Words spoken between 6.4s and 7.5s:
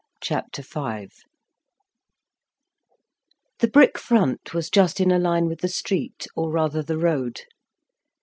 rather the road.